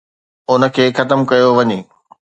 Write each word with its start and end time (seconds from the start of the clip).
ان 0.51 0.61
کي 0.75 0.85
ختم 0.97 1.19
ڪيو 1.29 1.49
وڃي. 1.57 1.79